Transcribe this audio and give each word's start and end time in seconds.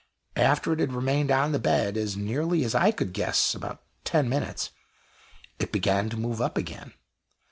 After 0.35 0.73
it 0.73 0.79
had 0.79 0.93
remained 0.93 1.29
on 1.29 1.51
the 1.51 1.59
bed 1.59 1.95
as 1.95 2.17
nearly 2.17 2.63
as 2.63 2.73
I 2.73 2.89
could 2.89 3.13
guess 3.13 3.53
about 3.53 3.83
ten 4.03 4.27
minutes, 4.27 4.71
it 5.59 5.71
began 5.71 6.09
to 6.09 6.17
move 6.17 6.41
up 6.41 6.57
again. 6.57 6.93